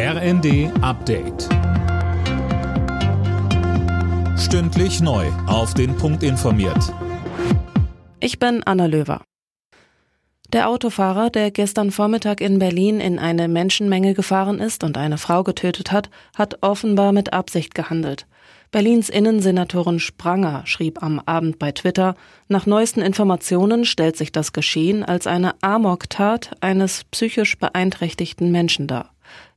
[0.00, 1.48] RND Update.
[4.38, 5.26] Stündlich neu.
[5.48, 6.94] Auf den Punkt informiert.
[8.20, 9.22] Ich bin Anna Löwer.
[10.52, 15.42] Der Autofahrer, der gestern Vormittag in Berlin in eine Menschenmenge gefahren ist und eine Frau
[15.42, 18.28] getötet hat, hat offenbar mit Absicht gehandelt.
[18.70, 22.14] Berlins Innensenatorin Spranger schrieb am Abend bei Twitter,
[22.46, 29.10] nach neuesten Informationen stellt sich das Geschehen als eine Amok-Tat eines psychisch beeinträchtigten Menschen dar.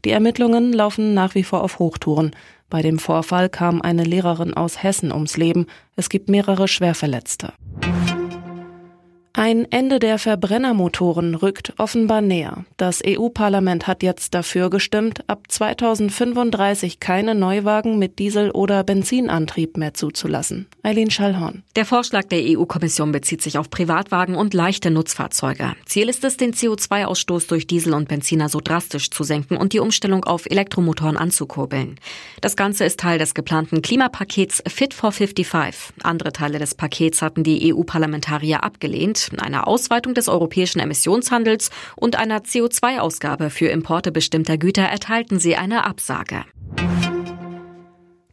[0.04, 2.32] Die Ermittlungen laufen nach wie vor auf Hochtouren.
[2.70, 5.68] Bei dem Vorfall kam eine Lehrerin aus Hessen ums Leben.
[5.96, 7.54] Es gibt mehrere Schwerverletzte.
[9.44, 12.64] Ein Ende der Verbrennermotoren rückt offenbar näher.
[12.78, 19.96] Das EU-Parlament hat jetzt dafür gestimmt, ab 2035 keine Neuwagen mit Diesel- oder Benzinantrieb mehr
[19.96, 20.68] zuzulassen.
[20.84, 21.64] Eileen Schallhorn.
[21.76, 25.74] Der Vorschlag der EU-Kommission bezieht sich auf Privatwagen und leichte Nutzfahrzeuge.
[25.88, 29.80] Ziel ist es, den CO2-Ausstoß durch Diesel und Benziner so drastisch zu senken und die
[29.80, 32.00] Umstellung auf Elektromotoren anzukurbeln.
[32.42, 35.96] Das Ganze ist Teil des geplanten Klimapakets Fit for 55.
[36.04, 42.40] Andere Teile des Pakets hatten die EU-Parlamentarier abgelehnt einer Ausweitung des europäischen Emissionshandels und einer
[42.40, 46.46] CO2-Ausgabe für Importe bestimmter Güter erteilten sie eine Absage.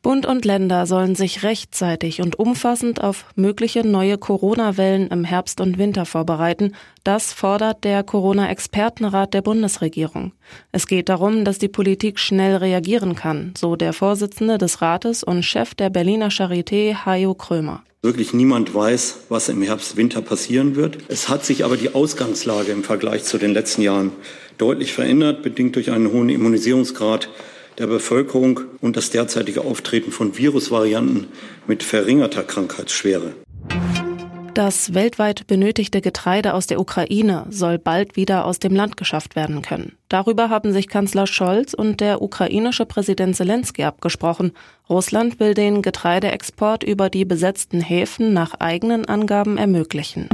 [0.08, 5.76] Bund und Länder sollen sich rechtzeitig und umfassend auf mögliche neue Corona-Wellen im Herbst und
[5.76, 6.74] Winter vorbereiten.
[7.04, 10.32] Das fordert der Corona-Expertenrat der Bundesregierung.
[10.72, 15.42] Es geht darum, dass die Politik schnell reagieren kann, so der Vorsitzende des Rates und
[15.42, 17.82] Chef der Berliner Charité, Hajo Krömer.
[18.00, 20.96] Wirklich niemand weiß, was im Herbst, Winter passieren wird.
[21.08, 24.12] Es hat sich aber die Ausgangslage im Vergleich zu den letzten Jahren
[24.56, 27.28] deutlich verändert, bedingt durch einen hohen Immunisierungsgrad
[27.78, 31.28] der Bevölkerung und das derzeitige Auftreten von Virusvarianten
[31.66, 33.34] mit verringerter Krankheitsschwere.
[34.54, 39.62] Das weltweit benötigte Getreide aus der Ukraine soll bald wieder aus dem Land geschafft werden
[39.62, 39.92] können.
[40.08, 44.50] Darüber haben sich Kanzler Scholz und der ukrainische Präsident Zelensky abgesprochen.
[44.90, 50.28] Russland will den Getreideexport über die besetzten Häfen nach eigenen Angaben ermöglichen.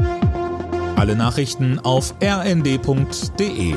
[0.97, 3.75] Alle Nachrichten auf rnd.de